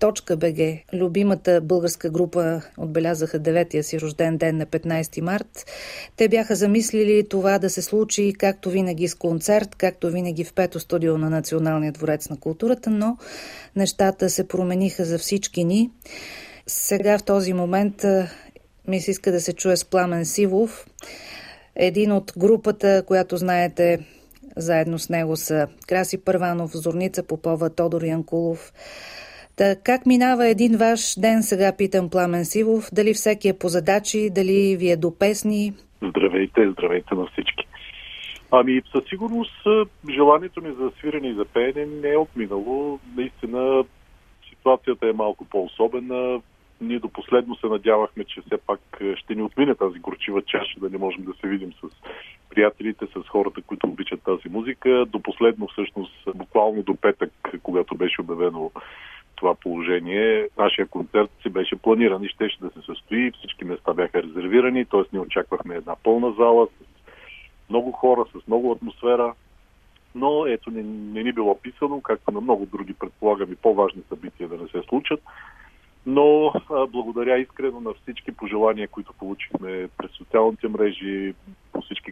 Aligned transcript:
.bg, 0.00 0.82
любимата 0.92 1.60
българска 1.60 2.10
група, 2.10 2.62
отбелязаха 2.78 3.38
деветия 3.38 3.84
си 3.84 4.00
рожден 4.00 4.36
ден 4.36 4.56
на 4.56 4.66
15 4.66 5.20
март. 5.20 5.70
Те 6.16 6.28
бяха 6.28 6.54
замислили 6.54 7.28
това 7.28 7.58
да 7.58 7.70
се 7.70 7.82
случи 7.82 8.32
както 8.38 8.70
винаги 8.70 9.08
с 9.08 9.14
концерт, 9.14 9.74
както 9.74 10.10
винаги 10.10 10.44
в 10.44 10.52
пето 10.52 10.80
студио 10.80 11.18
на 11.18 11.30
Националния 11.30 11.92
дворец 11.92 12.28
на 12.28 12.36
културата, 12.36 12.90
но 12.90 13.16
нещата 13.76 14.30
се 14.30 14.48
промениха 14.48 15.04
за 15.04 15.18
всички 15.18 15.64
ни. 15.64 15.90
Сега 16.66 17.18
в 17.18 17.22
този 17.22 17.52
момент 17.52 18.04
ми 18.88 19.00
се 19.00 19.10
иска 19.10 19.32
да 19.32 19.40
се 19.40 19.52
чуе 19.52 19.76
с 19.76 19.84
Пламен 19.84 20.24
Сивов, 20.24 20.86
един 21.76 22.12
от 22.12 22.32
групата, 22.38 23.02
която 23.06 23.36
знаете, 23.36 23.98
заедно 24.56 24.98
с 24.98 25.08
него 25.08 25.36
са 25.36 25.66
Краси 25.86 26.18
Първанов, 26.18 26.70
Зорница 26.74 27.22
Попова, 27.22 27.70
Тодор 27.70 28.02
Янкулов. 28.02 28.72
Та, 29.60 29.76
как 29.84 30.06
минава 30.06 30.48
един 30.48 30.76
ваш 30.76 31.00
ден, 31.20 31.42
сега 31.42 31.76
питам 31.78 32.10
Пламен 32.10 32.44
Сивов, 32.44 32.84
дали 32.92 33.12
всеки 33.14 33.48
е 33.48 33.58
по 33.58 33.68
задачи, 33.68 34.30
дали 34.30 34.76
ви 34.76 34.90
е 34.90 34.96
до 34.96 35.18
песни? 35.18 35.72
Здравейте, 36.02 36.70
здравейте 36.70 37.14
на 37.14 37.26
всички. 37.26 37.64
Ами, 38.50 38.82
със 38.92 39.04
сигурност 39.08 39.66
желанието 40.10 40.62
ми 40.62 40.72
за 40.80 40.90
свирене 40.98 41.28
и 41.28 41.34
за 41.34 41.44
пеене 41.44 41.86
не 41.86 42.08
е 42.08 42.16
отминало. 42.16 42.98
Наистина 43.16 43.84
ситуацията 44.48 45.08
е 45.08 45.12
малко 45.12 45.44
по-особена. 45.44 46.40
Ние 46.80 46.98
до 46.98 47.08
последно 47.08 47.56
се 47.56 47.66
надявахме, 47.66 48.24
че 48.24 48.40
все 48.40 48.56
пак 48.66 48.80
ще 49.16 49.34
ни 49.34 49.42
отмине 49.42 49.74
тази 49.74 49.98
горчива 49.98 50.42
чаша, 50.42 50.80
да 50.80 50.90
не 50.90 50.98
можем 50.98 51.24
да 51.24 51.32
се 51.40 51.48
видим 51.48 51.72
с 51.72 51.88
приятелите, 52.50 53.06
с 53.06 53.28
хората, 53.28 53.62
които 53.62 53.86
обичат 53.86 54.22
тази 54.22 54.48
музика. 54.48 55.06
До 55.08 55.22
последно, 55.22 55.68
всъщност, 55.68 56.12
буквално 56.34 56.82
до 56.82 56.96
петък, 56.96 57.32
когато 57.62 57.94
беше 57.94 58.20
обявено 58.20 58.70
това 59.40 59.54
положение, 59.54 60.48
нашия 60.58 60.86
концерт 60.86 61.30
си 61.42 61.48
беше 61.48 61.76
планиран 61.76 62.24
и 62.24 62.28
щеше 62.28 62.58
да 62.60 62.70
се 62.70 62.80
състои. 62.86 63.30
Всички 63.30 63.64
места 63.64 63.92
бяха 63.92 64.22
резервирани, 64.22 64.84
т.е. 64.84 65.02
ние 65.12 65.20
очаквахме 65.20 65.74
една 65.74 65.96
пълна 66.02 66.32
зала 66.32 66.66
с 66.66 67.70
много 67.70 67.92
хора, 67.92 68.24
с 68.32 68.46
много 68.46 68.72
атмосфера. 68.72 69.34
Но 70.14 70.46
ето 70.46 70.70
не, 70.70 70.82
не 70.82 71.22
ни 71.22 71.32
било 71.32 71.58
писано, 71.58 72.00
както 72.00 72.32
на 72.32 72.40
много 72.40 72.66
други, 72.66 72.94
предполагам, 72.94 73.52
и 73.52 73.56
по-важни 73.56 74.02
събития 74.08 74.48
да 74.48 74.56
не 74.56 74.68
се 74.68 74.82
случат 74.88 75.20
но 76.06 76.52
а, 76.70 76.86
благодаря 76.86 77.38
искрено 77.38 77.80
на 77.80 77.94
всички 77.94 78.32
пожелания, 78.32 78.88
които 78.88 79.12
получихме 79.12 79.88
през 79.98 80.10
социалните 80.10 80.68
мрежи, 80.68 81.34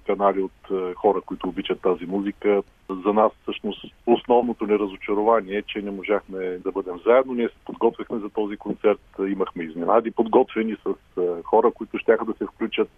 канали 0.09 0.41
от 0.43 0.71
а, 0.71 0.95
хора, 0.95 1.21
които 1.21 1.49
обичат 1.49 1.81
тази 1.81 2.07
музика. 2.07 2.63
За 3.05 3.13
нас 3.13 3.33
всъщност 3.43 3.85
основното 4.07 4.67
ни 4.67 4.79
разочарование 4.79 5.59
е, 5.59 5.63
че 5.63 5.83
не 5.83 5.91
можахме 5.91 6.39
да 6.39 6.73
бъдем 6.73 6.99
заедно. 7.07 7.35
Ние 7.35 7.49
се 7.49 7.65
подготвяхме 7.65 8.19
за 8.19 8.29
този 8.29 8.57
концерт, 8.57 9.01
имахме 9.29 9.65
изненади 9.65 10.11
подготвени 10.11 10.77
с 10.87 10.87
а, 11.21 11.43
хора, 11.43 11.71
които 11.71 11.99
ще 11.99 12.17
да 12.17 12.35
се 12.39 12.47
включат 12.47 12.89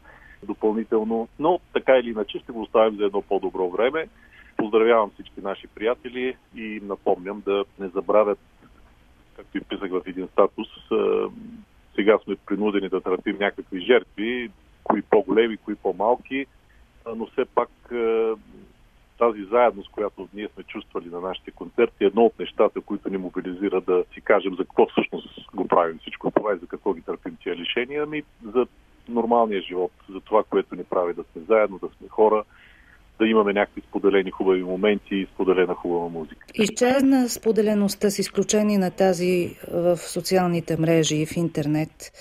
допълнително, 0.43 1.29
но 1.39 1.61
така 1.73 1.93
или 1.99 2.11
иначе 2.11 2.39
ще 2.39 2.53
го 2.53 2.61
оставим 2.63 2.97
за 2.97 3.05
едно 3.05 3.23
по-добро 3.23 3.71
време. 3.71 4.09
Поздравявам 4.57 5.11
всички 5.15 5.41
наши 5.41 5.67
приятели 5.67 6.37
и 6.57 6.81
напомням 6.83 7.43
да 7.47 7.65
не 7.79 7.89
забравят 7.89 8.39
както 9.37 9.59
и 9.59 9.61
писах 9.61 9.91
в 9.91 10.03
един 10.07 10.29
статус, 10.33 10.69
сега 11.95 12.19
сме 12.25 12.37
принудени 12.47 12.89
да 12.89 13.01
търпим 13.01 13.37
някакви 13.41 13.81
жертви, 13.81 14.51
кои 14.85 15.03
по-големи, 15.03 15.57
кои 15.57 15.75
по-малки, 15.75 16.47
но 17.17 17.27
все 17.27 17.45
пак 17.45 17.69
тази 19.19 19.45
заедност, 19.45 19.91
която 19.91 20.29
ние 20.35 20.49
сме 20.55 20.63
чувствали 20.63 21.09
на 21.09 21.21
нашите 21.21 21.51
концерти, 21.51 22.05
е 22.05 22.07
едно 22.07 22.23
от 22.23 22.39
нещата, 22.39 22.81
които 22.81 23.11
ни 23.11 23.17
мобилизира 23.17 23.81
да 23.81 24.05
си 24.15 24.21
кажем 24.21 24.57
за 24.59 24.65
какво 24.65 24.87
всъщност 24.87 25.51
го 25.55 25.69
правим 25.69 25.99
всичко 25.99 26.31
това 26.31 26.55
и 26.55 26.59
за 26.59 26.67
какво 26.67 26.93
ги 26.93 27.03
търпим 27.03 27.37
тия 27.43 27.57
лишения, 27.57 28.03
ами 28.03 28.23
за 28.55 28.67
нормалния 29.09 29.63
живот, 29.63 29.93
за 30.11 30.21
това, 30.21 30.43
което 30.51 30.75
ни 30.75 30.85
прави 30.85 31.15
да 31.15 31.25
сме 31.33 31.43
заедно, 31.49 31.79
да 31.79 31.89
сме 31.99 32.09
хора, 32.09 32.45
да 33.19 33.27
имаме 33.27 33.53
някакви 33.53 33.81
споделени 33.81 34.31
хубави 34.31 34.63
моменти 34.63 35.15
и 35.15 35.27
споделена 35.35 35.75
хубава 35.75 36.09
музика. 36.09 36.47
Изчезна 36.55 37.29
споделеността 37.29 38.11
с 38.11 38.19
изключение 38.19 38.79
на 38.79 38.91
тази 38.91 39.57
в 39.73 39.97
социалните 39.97 40.77
мрежи 40.81 41.17
и 41.17 41.27
в 41.27 41.37
интернет. 41.37 42.13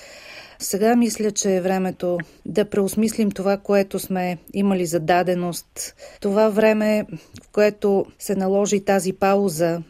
Сега 0.62 0.96
мисля, 0.96 1.32
че 1.32 1.56
е 1.56 1.62
времето 1.62 2.18
да 2.46 2.70
преосмислим 2.70 3.32
това, 3.32 3.58
което 3.58 4.00
сме 4.00 4.38
имали 4.54 4.86
за 4.86 5.00
даденост. 5.00 5.96
Това 6.22 6.50
време, 6.50 7.06
в 7.44 7.52
което 7.52 8.06
се 8.18 8.36
наложи 8.36 8.86
тази 8.86 9.20
пауза, 9.20 9.82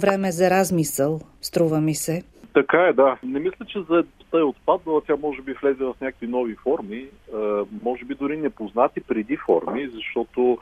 време 0.00 0.32
за 0.32 0.50
размисъл, 0.50 1.20
струва 1.40 1.80
ми 1.80 1.94
се. 1.94 2.22
Така 2.54 2.78
е, 2.78 2.92
да. 2.92 3.18
Не 3.22 3.38
мисля, 3.38 3.64
че 3.66 3.78
заедността 3.78 4.38
е 4.38 4.42
отпаднала. 4.42 5.00
Тя 5.06 5.16
може 5.16 5.42
би 5.42 5.52
влезе 5.62 5.84
в 5.84 5.94
някакви 6.00 6.26
нови 6.26 6.54
форми, 6.54 7.06
може 7.82 8.04
би 8.04 8.14
дори 8.14 8.36
непознати 8.36 9.00
преди 9.00 9.36
форми, 9.46 9.90
защото 9.94 10.58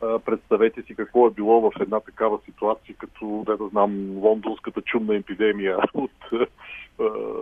представете 0.00 0.82
си 0.82 0.94
какво 0.94 1.26
е 1.26 1.30
било 1.30 1.60
в 1.60 1.72
една 1.80 2.00
такава 2.00 2.38
ситуация, 2.44 2.94
като, 2.98 3.42
да, 3.46 3.56
да 3.56 3.68
знам, 3.68 4.18
лондонската 4.18 4.82
чумна 4.82 5.16
епидемия 5.16 5.78
от, 5.94 6.10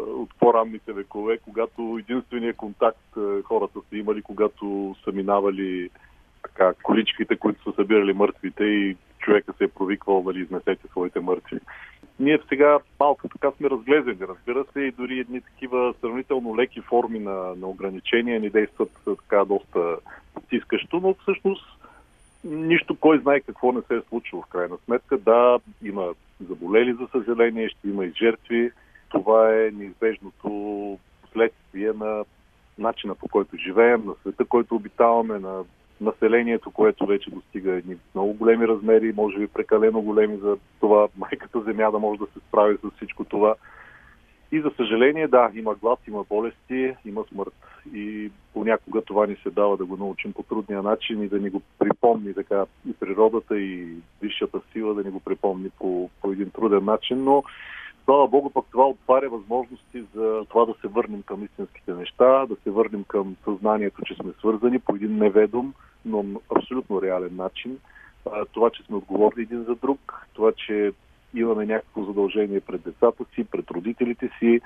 от 0.06 0.30
по-ранните 0.40 0.92
векове, 0.92 1.38
когато 1.38 1.98
единствения 2.00 2.54
контакт 2.54 3.16
хората 3.44 3.80
са 3.90 3.96
имали, 3.96 4.22
когато 4.22 4.96
са 5.04 5.12
минавали 5.12 5.90
така, 6.42 6.72
количките, 6.82 7.36
които 7.36 7.62
са 7.62 7.72
събирали 7.76 8.12
мъртвите 8.12 8.64
и 8.64 8.96
човека 9.18 9.52
се 9.58 9.64
е 9.64 9.68
провиквал, 9.68 10.22
нали, 10.26 10.40
изнесете 10.40 10.88
своите 10.88 11.20
мъртви. 11.20 11.58
Ние 12.20 12.38
сега 12.48 12.78
малко 13.00 13.28
така 13.28 13.50
сме 13.50 13.70
разглезени, 13.70 14.28
разбира 14.28 14.64
се, 14.72 14.80
и 14.80 14.90
дори 14.90 15.18
едни 15.18 15.40
такива 15.40 15.94
сравнително 16.00 16.56
леки 16.56 16.80
форми 16.80 17.18
на, 17.18 17.54
на 17.56 17.66
ограничения 17.66 18.40
ни 18.40 18.50
действат 18.50 18.90
така 19.06 19.44
доста 19.44 19.96
потискащо, 20.34 21.00
но 21.00 21.14
всъщност 21.14 21.77
нищо 22.48 22.96
кой 23.00 23.18
знае 23.18 23.40
какво 23.40 23.72
не 23.72 23.80
се 23.82 23.94
е 23.96 24.02
случило 24.08 24.42
в 24.42 24.46
крайна 24.46 24.76
сметка. 24.84 25.18
Да, 25.18 25.58
има 25.82 26.14
заболели, 26.48 26.92
за 26.92 27.08
съжаление, 27.12 27.68
ще 27.68 27.88
има 27.88 28.04
и 28.04 28.12
жертви. 28.12 28.70
Това 29.08 29.56
е 29.56 29.70
неизбежното 29.70 30.98
следствие 31.32 31.92
на 31.92 32.24
начина 32.78 33.14
по 33.14 33.28
който 33.28 33.56
живеем, 33.56 34.02
на 34.06 34.14
света, 34.22 34.44
който 34.44 34.74
обитаваме, 34.74 35.38
на 35.38 35.64
населението, 36.00 36.70
което 36.70 37.06
вече 37.06 37.30
достига 37.30 37.72
едни 37.72 37.96
много 38.14 38.32
големи 38.32 38.68
размери, 38.68 39.12
може 39.16 39.38
би 39.38 39.46
прекалено 39.46 40.02
големи 40.02 40.36
за 40.36 40.56
това 40.80 41.08
майката 41.16 41.60
земя 41.60 41.90
да 41.90 41.98
може 41.98 42.18
да 42.18 42.26
се 42.26 42.40
справи 42.48 42.76
с 42.76 42.96
всичко 42.96 43.24
това. 43.24 43.54
И 44.52 44.60
за 44.60 44.70
съжаление, 44.76 45.28
да, 45.28 45.50
има 45.54 45.74
глад, 45.74 45.98
има 46.08 46.24
болести, 46.24 46.94
има 47.04 47.24
смърт. 47.28 47.54
И 47.94 48.30
понякога 48.54 49.02
това 49.02 49.26
ни 49.26 49.36
се 49.42 49.50
дава 49.50 49.76
да 49.76 49.84
го 49.84 49.96
научим 49.96 50.32
по 50.32 50.42
трудния 50.42 50.82
начин 50.82 51.22
и 51.22 51.28
да 51.28 51.38
ни 51.38 51.50
го 51.50 51.62
припомни 51.78 52.34
така 52.34 52.64
и 52.88 52.92
природата, 52.92 53.58
и 53.58 53.88
висшата 54.22 54.60
сила 54.72 54.94
да 54.94 55.04
ни 55.04 55.10
го 55.10 55.20
припомни 55.20 55.70
по, 55.78 56.10
по 56.22 56.32
един 56.32 56.50
труден 56.50 56.84
начин. 56.84 57.24
Но 57.24 57.44
слава 58.04 58.28
Богу, 58.28 58.50
пък 58.50 58.64
това 58.70 58.88
отваря 58.88 59.28
възможности 59.28 60.04
за 60.14 60.44
това 60.48 60.64
да 60.64 60.74
се 60.80 60.88
върнем 60.88 61.22
към 61.22 61.44
истинските 61.44 61.92
неща, 61.92 62.46
да 62.46 62.56
се 62.64 62.70
върнем 62.70 63.04
към 63.04 63.36
съзнанието, 63.44 64.02
че 64.06 64.14
сме 64.14 64.32
свързани 64.38 64.78
по 64.78 64.94
един 64.94 65.18
неведом, 65.18 65.74
но 66.04 66.24
абсолютно 66.56 67.02
реален 67.02 67.36
начин. 67.36 67.78
Това, 68.52 68.70
че 68.70 68.82
сме 68.82 68.96
отговорни 68.96 69.42
един 69.42 69.64
за 69.64 69.74
друг, 69.74 70.26
това, 70.34 70.52
че 70.52 70.92
имаме 71.34 71.66
някакво 71.66 72.04
задължение 72.04 72.60
пред 72.60 72.82
децата 72.82 73.24
си, 73.34 73.44
пред 73.44 73.70
родителите 73.70 74.30
си, 74.38 74.60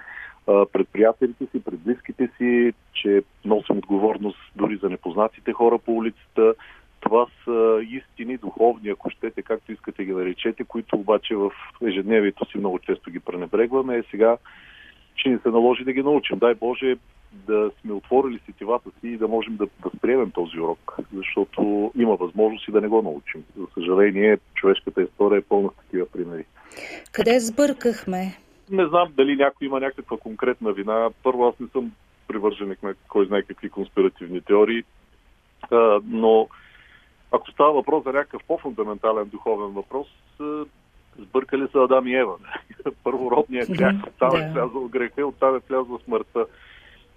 пред 0.47 0.89
приятелите 0.93 1.47
си, 1.47 1.65
пред 1.65 1.81
близките 1.81 2.29
си, 2.39 2.73
че 2.93 3.23
носим 3.45 3.79
отговорност 3.79 4.39
дори 4.57 4.77
за 4.77 4.91
непознатите 4.91 5.53
хора 5.53 5.79
по 5.79 5.93
улицата. 5.93 6.55
Това 7.01 7.27
са 7.45 7.81
истини, 7.91 8.37
духовни, 8.37 8.91
ако 8.91 9.11
щете, 9.11 9.43
както 9.43 9.73
искате 9.73 10.05
ги 10.05 10.13
наречете, 10.13 10.65
които 10.65 10.97
обаче 10.97 11.37
в 11.37 11.51
ежедневието 11.83 12.51
си 12.51 12.59
много 12.59 12.79
често 12.79 13.11
ги 13.11 13.21
пренебрегваме. 13.21 13.97
Е 13.97 14.03
сега 14.11 14.37
ще 15.17 15.29
ни 15.29 15.39
се 15.43 15.49
наложи 15.49 15.85
да 15.85 15.93
ги 15.93 16.03
научим. 16.03 16.39
Дай 16.39 16.55
Боже 16.55 16.97
да 17.33 17.71
сме 17.81 17.93
отворили 17.93 18.41
сетивата 18.47 18.91
си 19.01 19.09
и 19.09 19.17
да 19.17 19.29
можем 19.29 19.57
да, 19.57 19.67
да 19.83 19.91
приемем 20.01 20.31
този 20.31 20.61
урок, 20.61 20.97
защото 21.15 21.93
има 21.97 22.17
възможност 22.17 22.69
и 22.69 22.73
да 22.73 22.81
не 22.81 22.89
го 22.89 23.03
научим. 23.03 23.45
За 23.57 23.67
съжаление, 23.75 24.39
човешката 24.55 25.03
история 25.03 25.39
е 25.39 25.43
пълна 25.43 25.69
с 25.69 25.77
такива 25.77 26.07
примери. 26.07 26.45
Къде 27.13 27.41
сбъркахме? 27.41 28.39
Не 28.71 28.87
знам 28.87 29.09
дали 29.17 29.37
някой 29.37 29.67
има 29.67 29.81
някаква 29.81 30.17
конкретна 30.17 30.73
вина. 30.73 31.11
Първо, 31.23 31.47
аз 31.49 31.61
не 31.61 31.67
съм 31.69 31.93
привърженик 32.29 32.83
на 32.83 32.95
кой 33.09 33.27
знае 33.27 33.43
какви 33.43 33.71
конспиративни 33.71 34.41
теории, 34.41 34.83
но 36.05 36.49
ако 37.33 37.51
става 37.51 37.73
въпрос 37.73 38.05
за 38.05 38.13
някакъв 38.13 38.43
по-фундаментален 38.47 39.29
духовен 39.29 39.71
въпрос, 39.71 40.07
сбъркали 41.19 41.69
са 41.73 41.79
Адам 41.79 42.07
и 42.07 42.17
Ева. 42.17 42.37
Първородният 43.05 43.71
грях, 43.71 43.95
оттам 44.07 44.37
е 44.37 44.53
влязъл 44.53 44.89
греха, 44.89 45.27
оттам 45.27 45.57
е 45.57 45.61
влязла 45.69 45.99
смъртта 46.05 46.47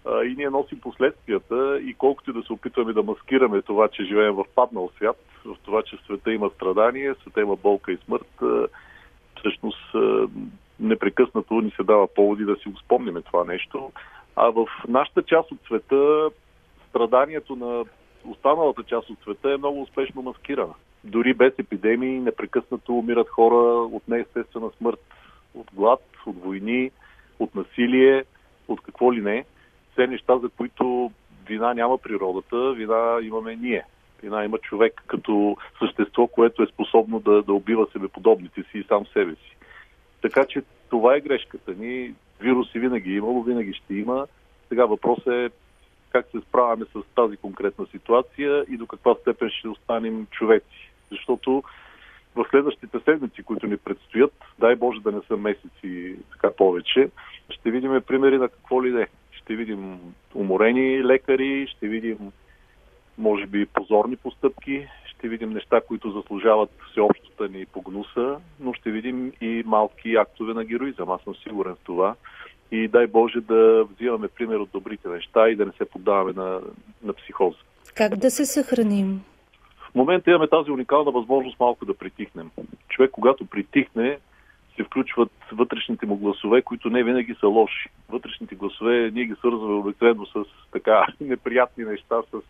и 0.07 0.35
ние 0.37 0.49
носим 0.49 0.79
последствията 0.79 1.79
и 1.81 1.93
колкото 1.93 2.29
и 2.29 2.33
да 2.33 2.43
се 2.43 2.53
опитваме 2.53 2.93
да 2.93 3.03
маскираме 3.03 3.61
това, 3.61 3.87
че 3.87 4.03
живеем 4.03 4.33
в 4.33 4.45
паднал 4.55 4.89
свят, 4.95 5.17
в 5.45 5.55
това, 5.63 5.81
че 5.83 5.97
света 6.05 6.33
има 6.33 6.49
страдание, 6.49 7.15
света 7.21 7.41
има 7.41 7.55
болка 7.55 7.91
и 7.91 7.97
смърт, 7.97 8.41
всъщност 9.39 9.95
непрекъснато 10.79 11.61
ни 11.61 11.71
се 11.71 11.83
дава 11.83 12.07
поводи 12.07 12.45
да 12.45 12.55
си 12.55 12.69
го 12.69 13.21
това 13.21 13.43
нещо. 13.43 13.91
А 14.35 14.49
в 14.49 14.67
нашата 14.87 15.23
част 15.23 15.51
от 15.51 15.59
света 15.65 16.29
страданието 16.89 17.55
на 17.55 17.85
останалата 18.25 18.83
част 18.83 19.09
от 19.09 19.19
света 19.21 19.51
е 19.51 19.57
много 19.57 19.81
успешно 19.81 20.21
маскирана. 20.21 20.73
Дори 21.03 21.33
без 21.33 21.53
епидемии 21.59 22.19
непрекъснато 22.19 22.97
умират 22.97 23.29
хора 23.29 23.55
от 23.95 24.07
неестествена 24.07 24.69
смърт, 24.77 25.13
от 25.53 25.67
глад, 25.73 26.01
от 26.25 26.43
войни, 26.43 26.91
от 27.39 27.55
насилие, 27.55 28.23
от 28.67 28.81
какво 28.81 29.13
ли 29.13 29.21
не. 29.21 29.45
Все 29.95 30.07
неща, 30.07 30.37
за 30.37 30.49
които 30.49 31.11
вина 31.47 31.73
няма 31.73 31.97
природата, 31.97 32.73
вина 32.73 33.19
имаме 33.21 33.55
ние. 33.55 33.83
Вина 34.23 34.45
има 34.45 34.57
човек 34.57 35.03
като 35.07 35.57
същество, 35.79 36.27
което 36.27 36.63
е 36.63 36.67
способно 36.67 37.19
да, 37.19 37.41
да 37.41 37.53
убива 37.53 37.87
себеподобните 37.93 38.63
си 38.63 38.77
и 38.77 38.83
сам 38.83 39.05
себе 39.05 39.31
си. 39.31 39.55
Така 40.21 40.45
че 40.45 40.61
това 40.89 41.15
е 41.15 41.21
грешката 41.21 41.73
ни. 41.73 42.13
Вируси 42.39 42.79
винаги 42.79 43.11
е 43.11 43.15
имало, 43.15 43.43
винаги 43.43 43.73
ще 43.73 43.93
има. 43.93 44.27
Сега 44.69 44.85
въпросът 44.85 45.27
е 45.27 45.49
как 46.09 46.25
се 46.31 46.39
справяме 46.39 46.85
с 46.85 47.01
тази 47.15 47.37
конкретна 47.37 47.85
ситуация 47.85 48.65
и 48.69 48.77
до 48.77 48.87
каква 48.87 49.15
степен 49.15 49.49
ще 49.49 49.67
останем 49.67 50.27
човеци. 50.31 50.91
Защото 51.11 51.63
в 52.35 52.45
следващите 52.49 52.99
седмици, 53.05 53.43
които 53.43 53.67
ни 53.67 53.77
предстоят, 53.77 54.33
дай 54.59 54.75
Боже 54.75 54.99
да 54.99 55.11
не 55.11 55.21
са 55.27 55.37
месеци 55.37 56.15
така 56.31 56.55
повече, 56.55 57.09
ще 57.49 57.71
видим 57.71 58.01
примери 58.07 58.37
на 58.37 58.49
какво 58.49 58.83
ли 58.83 58.91
не. 58.91 59.07
Ще 59.45 59.55
видим 59.55 59.99
уморени 60.35 61.03
лекари, 61.03 61.67
ще 61.67 61.87
видим 61.87 62.17
може 63.17 63.45
би 63.45 63.65
позорни 63.65 64.15
постъпки, 64.15 64.87
ще 65.05 65.27
видим 65.27 65.49
неща, 65.49 65.81
които 65.87 66.11
заслужават 66.11 66.69
всеобщата 66.91 67.47
ни 67.49 67.65
погнуса, 67.65 68.37
но 68.59 68.73
ще 68.73 68.91
видим 68.91 69.33
и 69.41 69.63
малки 69.65 70.15
актове 70.15 70.53
на 70.53 70.63
героизъм. 70.63 71.11
Аз 71.11 71.21
съм 71.21 71.35
сигурен 71.35 71.75
в 71.75 71.83
това. 71.83 72.15
И 72.71 72.87
дай 72.87 73.07
Боже 73.07 73.41
да 73.41 73.83
взимаме 73.83 74.27
пример 74.27 74.55
от 74.55 74.69
добрите 74.73 75.07
неща 75.07 75.49
и 75.49 75.55
да 75.55 75.65
не 75.65 75.71
се 75.71 75.85
поддаваме 75.85 76.33
на, 76.33 76.61
на 77.03 77.13
психоза. 77.13 77.57
Как 77.95 78.15
да 78.15 78.31
се 78.31 78.45
съхраним? 78.45 79.21
В 79.91 79.95
момента 79.95 80.29
имаме 80.29 80.47
тази 80.47 80.71
уникална 80.71 81.11
възможност 81.11 81.59
малко 81.59 81.85
да 81.85 81.97
притихнем. 81.97 82.51
Човек, 82.89 83.11
когато 83.11 83.45
притихне, 83.45 84.17
вътрешните 85.85 86.05
му 86.05 86.15
гласове, 86.15 86.61
които 86.61 86.89
не 86.89 87.03
винаги 87.03 87.35
са 87.39 87.47
лоши. 87.47 87.89
Вътрешните 88.09 88.55
гласове 88.55 89.11
ние 89.13 89.25
ги 89.25 89.35
свързваме 89.35 89.73
обикновено 89.73 90.25
с 90.25 90.43
така 90.71 91.05
неприятни 91.19 91.83
неща, 91.83 92.15
с 92.31 92.41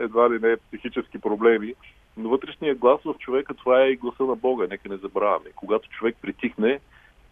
едва 0.00 0.30
ли 0.30 0.38
не 0.38 0.56
психически 0.56 1.18
проблеми. 1.18 1.74
Но 2.16 2.28
вътрешният 2.28 2.78
глас 2.78 3.00
в 3.04 3.14
човека, 3.18 3.54
това 3.54 3.82
е 3.82 3.90
и 3.90 3.96
гласа 3.96 4.22
на 4.22 4.36
Бога, 4.36 4.66
нека 4.70 4.88
не 4.88 4.96
забравяме. 4.96 5.50
Когато 5.56 5.88
човек 5.88 6.16
притихне 6.22 6.80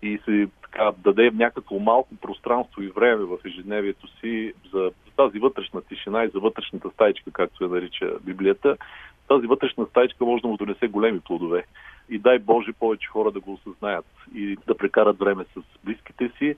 и 0.02 0.18
се 0.24 0.48
така, 0.62 0.92
даде 0.98 1.30
някакво 1.30 1.78
малко 1.78 2.16
пространство 2.16 2.82
и 2.82 2.88
време 2.88 3.24
в 3.24 3.38
ежедневието 3.44 4.06
си 4.20 4.52
за, 4.72 4.90
тази 5.16 5.38
вътрешна 5.38 5.82
тишина 5.82 6.24
и 6.24 6.28
за 6.28 6.40
вътрешната 6.40 6.90
стайчка, 6.90 7.30
както 7.30 7.64
я 7.64 7.70
нарича 7.70 8.12
Библията, 8.20 8.76
тази 9.28 9.46
вътрешна 9.46 9.86
стайчка 9.90 10.24
може 10.24 10.42
да 10.42 10.48
му 10.48 10.56
донесе 10.56 10.88
големи 10.88 11.20
плодове. 11.20 11.64
И 12.10 12.18
дай 12.18 12.38
Боже 12.38 12.72
повече 12.72 13.08
хора 13.08 13.30
да 13.30 13.40
го 13.40 13.52
осъзнаят 13.52 14.06
и 14.34 14.56
да 14.66 14.76
прекарат 14.76 15.18
време 15.18 15.44
с 15.44 15.60
близките 15.84 16.30
си, 16.38 16.54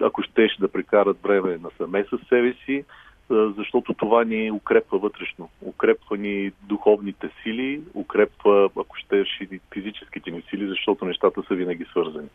ако 0.00 0.22
щеше 0.22 0.60
да 0.60 0.68
прекарат 0.68 1.22
време 1.22 1.58
насаме 1.62 2.04
с 2.04 2.28
себе 2.28 2.54
си, 2.64 2.84
защото 3.30 3.94
това 3.94 4.24
ни 4.24 4.50
укрепва 4.50 4.98
вътрешно. 4.98 5.48
Укрепва 5.62 6.16
ни 6.16 6.52
духовните 6.62 7.30
сили, 7.42 7.82
укрепва, 7.94 8.70
ако 8.76 8.96
щеш, 8.96 9.28
и 9.40 9.60
физическите 9.72 10.30
ни 10.30 10.42
сили, 10.50 10.68
защото 10.68 11.04
нещата 11.04 11.42
са 11.48 11.54
винаги 11.54 11.84
свързани. 11.84 12.28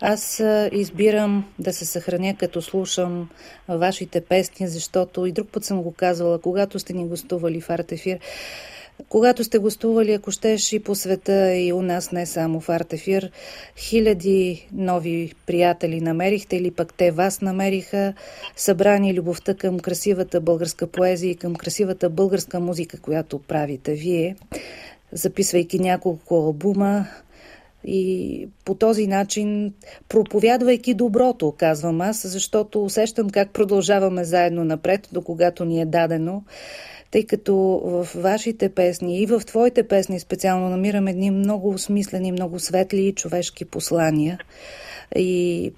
Аз 0.00 0.42
избирам 0.72 1.44
да 1.58 1.72
се 1.72 1.84
съхраня 1.84 2.36
като 2.38 2.62
слушам 2.62 3.28
вашите 3.68 4.24
песни, 4.24 4.68
защото 4.68 5.26
и 5.26 5.32
друг 5.32 5.48
път 5.52 5.64
съм 5.64 5.82
го 5.82 5.94
казвала, 5.94 6.40
когато 6.40 6.78
сте 6.78 6.92
ни 6.92 7.08
гостували 7.08 7.60
в 7.60 7.70
Артефир, 7.70 8.18
когато 9.08 9.44
сте 9.44 9.58
гостували, 9.58 10.12
ако 10.12 10.30
щеш 10.30 10.72
и 10.72 10.80
по 10.80 10.94
света 10.94 11.54
и 11.56 11.72
у 11.72 11.82
нас, 11.82 12.12
не 12.12 12.26
само 12.26 12.60
в 12.60 12.68
Артефир, 12.68 13.30
хиляди 13.76 14.68
нови 14.72 15.32
приятели 15.46 16.00
намерихте 16.00 16.56
или 16.56 16.70
пък 16.70 16.94
те 16.94 17.10
вас 17.10 17.40
намериха, 17.40 18.14
събрани 18.56 19.14
любовта 19.14 19.54
към 19.54 19.80
красивата 19.80 20.40
българска 20.40 20.86
поезия 20.86 21.30
и 21.30 21.36
към 21.36 21.54
красивата 21.54 22.10
българска 22.10 22.60
музика, 22.60 23.00
която 23.00 23.38
правите 23.38 23.94
вие, 23.94 24.36
записвайки 25.12 25.78
няколко 25.78 26.34
албума, 26.34 27.06
и 27.84 28.48
по 28.64 28.74
този 28.74 29.06
начин, 29.06 29.72
проповядвайки 30.08 30.94
доброто, 30.94 31.54
казвам 31.58 32.00
аз, 32.00 32.26
защото 32.26 32.84
усещам 32.84 33.30
как 33.30 33.50
продължаваме 33.50 34.24
заедно 34.24 34.64
напред, 34.64 35.08
до 35.12 35.22
когато 35.22 35.64
ни 35.64 35.80
е 35.80 35.86
дадено 35.86 36.42
тъй 37.12 37.26
като 37.26 37.54
в 37.84 38.08
вашите 38.14 38.68
песни 38.68 39.20
и 39.20 39.26
в 39.26 39.40
твоите 39.46 39.88
песни 39.88 40.20
специално 40.20 40.68
намирам 40.68 41.08
едни 41.08 41.30
много 41.30 41.70
осмислени, 41.70 42.32
много 42.32 42.60
светли 42.60 43.00
и 43.00 43.14
човешки 43.14 43.64
послания. 43.64 44.38
И 45.16 45.72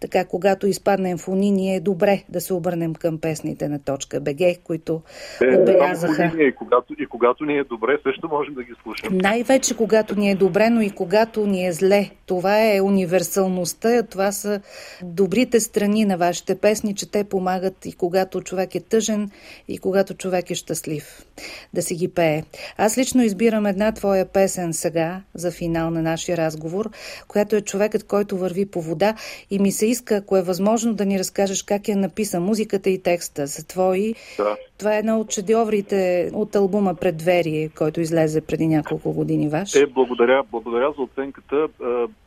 така, 0.00 0.24
когато 0.24 0.66
изпаднем 0.66 1.18
в 1.18 1.28
униние, 1.28 1.76
е 1.76 1.80
добре 1.80 2.22
да 2.28 2.40
се 2.40 2.54
обърнем 2.54 2.94
към 2.94 3.18
песните 3.18 3.68
на 3.68 3.78
точка 3.78 4.20
БГ, 4.20 4.62
които 4.64 5.02
е, 5.42 5.56
отбелязаха. 5.56 6.32
И 6.38 6.54
когато, 6.54 6.94
и 6.98 7.06
когато 7.06 7.44
ни 7.44 7.58
е 7.58 7.64
добре, 7.64 7.98
също 8.02 8.28
можем 8.28 8.54
да 8.54 8.62
ги 8.62 8.72
слушаме. 8.82 9.16
Най-вече 9.22 9.76
когато 9.76 10.18
ни 10.18 10.30
е 10.30 10.34
добре, 10.34 10.70
но 10.70 10.80
и 10.80 10.90
когато 10.90 11.46
ни 11.46 11.66
е 11.66 11.72
зле. 11.72 12.10
Това 12.26 12.74
е 12.74 12.80
универсалността, 12.80 14.02
това 14.02 14.32
са 14.32 14.60
добрите 15.02 15.60
страни 15.60 16.04
на 16.04 16.16
вашите 16.16 16.54
песни, 16.60 16.94
че 16.94 17.10
те 17.10 17.24
помагат 17.24 17.86
и 17.86 17.92
когато 17.92 18.40
човек 18.40 18.74
е 18.74 18.80
тъжен, 18.80 19.30
и 19.68 19.78
когато 19.78 20.14
човек 20.14 20.50
е 20.50 20.54
щастлив. 20.54 21.26
Да 21.74 21.82
си 21.82 21.94
ги 21.94 22.08
пее. 22.08 22.42
Аз 22.78 22.98
лично 22.98 23.22
избирам 23.22 23.66
една 23.66 23.92
твоя 23.92 24.32
песен 24.32 24.72
сега, 24.72 25.20
за 25.34 25.50
финал 25.50 25.90
на 25.90 26.02
нашия 26.02 26.36
разговор, 26.36 26.90
която 27.28 27.56
е 27.56 27.60
човекът, 27.60 28.06
който 28.06 28.36
върви 28.36 28.66
по 28.70 28.82
вода 28.82 29.14
и 29.50 29.58
ми 29.58 29.72
се 29.72 29.86
иска, 29.86 30.16
ако 30.16 30.36
е 30.36 30.42
възможно, 30.42 30.94
да 30.94 31.06
ни 31.06 31.18
разкажеш 31.18 31.62
как 31.62 31.88
е 31.88 31.94
написан 31.94 32.42
музиката 32.42 32.90
и 32.90 33.02
текста 33.02 33.46
за 33.46 33.66
твои. 33.66 34.14
Да. 34.36 34.56
Това 34.78 34.94
е 34.94 34.98
една 34.98 35.18
от 35.18 35.32
шедьоврите 35.32 36.30
от 36.34 36.56
албума 36.56 36.94
Предверие, 36.94 37.68
който 37.68 38.00
излезе 38.00 38.40
преди 38.40 38.66
няколко 38.66 39.12
години 39.12 39.48
ваш. 39.48 39.74
Е, 39.74 39.86
благодаря, 39.86 40.42
благодаря 40.50 40.92
за 40.96 41.02
оценката. 41.02 41.68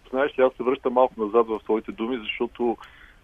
Знаеш 0.09 0.39
ли, 0.39 0.43
аз 0.43 0.53
се 0.57 0.63
връщам 0.63 0.93
малко 0.93 1.13
назад 1.21 1.47
в 1.47 1.59
твоите 1.63 1.91
думи, 1.91 2.17
защото 2.17 2.77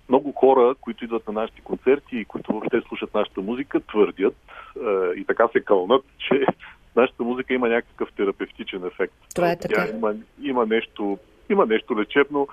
много 0.09 0.31
хора, 0.31 0.75
които 0.81 1.03
идват 1.03 1.27
на 1.27 1.33
нашите 1.33 1.62
концерти 1.62 2.17
и 2.17 2.25
които 2.25 2.51
въобще 2.53 2.81
слушат 2.88 3.13
нашата 3.13 3.41
музика, 3.41 3.79
твърдят 3.79 4.36
и 5.15 5.24
така 5.27 5.48
се 5.48 5.60
кълнат, 5.60 6.05
че 6.17 6.45
нашата 6.95 7.24
музика 7.24 7.53
има 7.53 7.69
някакъв 7.69 8.10
терапевтичен 8.13 8.86
ефект. 8.86 9.13
Това 9.36 9.51
е 9.51 9.60
така. 9.60 9.86
Тя 9.86 9.95
има, 9.95 10.13
има, 10.41 10.65
нещо, 10.65 11.17
има 11.50 11.65
нещо 11.65 12.00
лечебно 12.00 12.48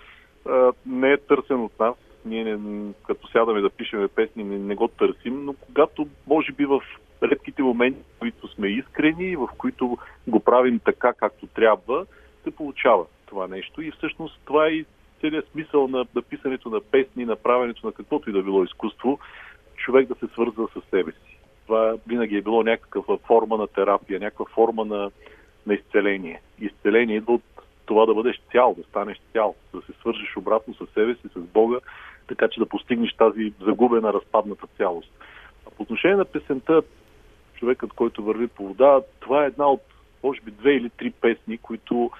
не 0.86 1.12
е 1.12 1.16
търсен 1.16 1.60
от 1.60 1.80
нас. 1.80 1.94
Ние 2.24 2.44
не, 2.44 2.92
като 3.06 3.28
сядаме 3.28 3.60
да 3.60 3.70
пишеме 3.70 4.08
песни, 4.08 4.44
не, 4.44 4.58
не 4.58 4.74
го 4.74 4.88
търсим, 4.88 5.44
но 5.44 5.54
когато, 5.54 6.08
може 6.26 6.52
би 6.52 6.66
в 6.66 6.80
редките 7.22 7.62
моменти, 7.62 8.00
в 8.16 8.18
които 8.18 8.48
сме 8.48 8.68
искрени, 8.68 9.36
в 9.36 9.48
които 9.58 9.98
го 10.28 10.40
правим 10.40 10.80
така, 10.84 11.12
както 11.12 11.46
трябва, 11.46 12.06
се 12.44 12.50
получава 12.50 13.04
това 13.26 13.46
нещо. 13.46 13.82
И 13.82 13.90
всъщност 13.90 14.40
това 14.44 14.66
е 14.66 14.70
и 14.70 14.86
целият 15.20 15.48
смисъл 15.48 15.88
на 15.88 16.06
на 16.66 16.80
песни, 16.80 17.24
на 17.24 17.36
правенето 17.36 17.86
на 17.86 17.92
каквото 17.92 18.30
и 18.30 18.32
да 18.32 18.42
било 18.42 18.64
изкуство, 18.64 19.18
човек 19.76 20.08
да 20.08 20.14
се 20.14 20.32
свързва 20.32 20.68
с 20.68 20.90
себе 20.90 21.12
си. 21.12 21.38
Това 21.66 21.94
винаги 22.06 22.36
е 22.36 22.42
било 22.42 22.62
някаква 22.62 23.16
форма 23.16 23.56
на 23.56 23.66
терапия, 23.66 24.20
някаква 24.20 24.44
форма 24.44 24.84
на, 24.84 25.10
на 25.66 25.74
изцеление. 25.74 26.40
Изцеление 26.60 27.16
идва 27.16 27.32
от 27.32 27.42
това 27.86 28.06
да 28.06 28.14
бъдеш 28.14 28.40
цял, 28.52 28.74
да 28.78 28.82
станеш 28.82 29.20
цял, 29.32 29.54
да 29.74 29.82
се 29.82 29.92
свържеш 29.92 30.36
обратно 30.36 30.74
с 30.74 30.86
себе 30.94 31.14
си, 31.14 31.28
с 31.34 31.40
Бога, 31.40 31.78
така 32.28 32.48
че 32.48 32.60
да 32.60 32.66
постигнеш 32.66 33.12
тази 33.12 33.52
загубена, 33.60 34.12
разпадната 34.12 34.66
цялост. 34.76 35.12
А 35.66 35.70
по 35.70 35.82
отношение 35.82 36.16
на 36.16 36.24
песента, 36.24 36.82
човекът, 37.54 37.92
който 37.92 38.24
върви 38.24 38.48
по 38.48 38.68
вода, 38.68 39.00
това 39.20 39.44
е 39.44 39.46
една 39.46 39.70
от, 39.70 39.82
може 40.24 40.40
би, 40.40 40.50
две 40.50 40.72
или 40.72 40.90
три 40.90 41.10
песни, 41.10 41.58
които 41.58 42.10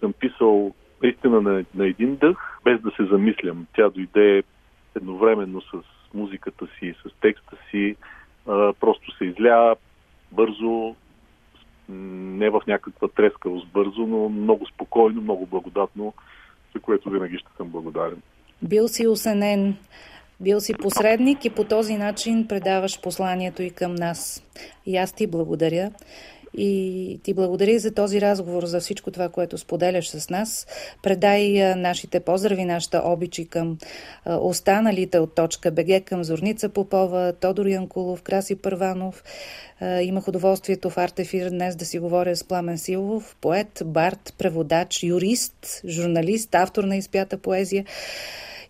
съм 0.00 0.12
писал 0.12 0.74
наистина 1.02 1.40
на, 1.40 1.64
на 1.74 1.86
един 1.86 2.16
дъх, 2.16 2.60
без 2.64 2.80
да 2.80 2.90
се 2.90 3.04
замислям. 3.04 3.66
Тя 3.76 3.88
дойде 3.90 4.42
едновременно 4.96 5.60
с 5.60 5.72
музиката 6.14 6.66
си, 6.78 6.94
с 7.06 7.20
текста 7.20 7.56
си, 7.70 7.96
а, 8.46 8.72
просто 8.80 9.16
се 9.16 9.24
изля 9.24 9.76
бързо, 10.32 10.94
не 11.88 12.50
в 12.50 12.62
някаква 12.66 13.08
трескавост 13.08 13.68
бързо, 13.68 14.06
но 14.06 14.28
много 14.28 14.66
спокойно, 14.66 15.20
много 15.20 15.46
благодатно, 15.46 16.14
за 16.74 16.80
което 16.80 17.10
винаги 17.10 17.38
ще 17.38 17.48
съм 17.56 17.68
благодарен. 17.68 18.22
Бил 18.62 18.88
си 18.88 19.06
осенен, 19.06 19.76
бил 20.40 20.60
си 20.60 20.74
посредник 20.74 21.44
и 21.44 21.50
по 21.50 21.64
този 21.64 21.96
начин 21.96 22.48
предаваш 22.48 23.00
посланието 23.02 23.62
и 23.62 23.70
към 23.70 23.94
нас. 23.94 24.42
И 24.86 24.96
аз 24.96 25.12
ти 25.12 25.26
благодаря. 25.26 25.90
И 26.56 27.20
ти 27.22 27.34
благодаря 27.34 27.78
за 27.78 27.94
този 27.94 28.20
разговор, 28.20 28.64
за 28.64 28.80
всичко 28.80 29.10
това, 29.10 29.28
което 29.28 29.58
споделяш 29.58 30.08
с 30.08 30.30
нас. 30.30 30.66
Предай 31.02 31.74
нашите 31.76 32.20
поздрави, 32.20 32.64
нашата 32.64 33.02
обичи 33.04 33.48
към 33.48 33.78
останалите 34.26 35.18
от 35.18 35.34
точка 35.34 35.70
БГ, 35.70 36.04
към 36.04 36.24
Зорница 36.24 36.68
Попова, 36.68 37.32
Тодор 37.40 37.66
Янкулов, 37.66 38.22
Краси 38.22 38.56
Първанов. 38.56 39.24
Имах 40.02 40.28
удоволствието 40.28 40.90
в 40.90 40.98
Артефир 40.98 41.50
днес 41.50 41.76
да 41.76 41.84
си 41.84 41.98
говоря 41.98 42.36
с 42.36 42.44
Пламен 42.44 42.78
Силов, 42.78 43.36
поет, 43.40 43.82
бард, 43.84 44.34
преводач, 44.38 45.02
юрист, 45.02 45.82
журналист, 45.86 46.54
автор 46.54 46.84
на 46.84 46.96
изпята 46.96 47.38
поезия. 47.38 47.84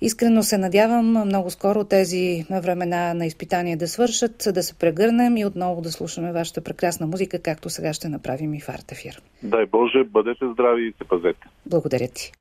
Искрено 0.05 0.43
се 0.43 0.59
надявам 0.59 1.07
много 1.07 1.51
скоро 1.51 1.85
тези 1.85 2.45
времена 2.51 3.15
на 3.15 3.27
изпитание 3.27 3.77
да 3.77 3.89
свършат, 3.89 4.49
да 4.55 4.63
се 4.63 4.79
прегърнем 4.79 5.37
и 5.37 5.47
отново 5.47 5.83
да 5.83 5.93
слушаме 5.93 6.33
вашата 6.33 6.61
прекрасна 6.61 7.07
музика, 7.07 7.43
както 7.43 7.71
сега 7.71 7.93
ще 7.93 8.09
направим 8.09 8.55
и 8.55 8.61
в 8.61 8.69
Артефир. 8.69 9.23
Дай 9.43 9.67
Боже, 9.67 10.05
бъдете 10.05 10.45
здрави 10.53 10.89
и 10.89 10.93
се 10.99 11.09
пазете. 11.09 11.47
Благодаря 11.67 12.09
ти. 12.09 12.33